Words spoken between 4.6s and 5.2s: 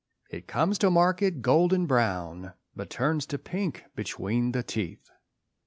teeth.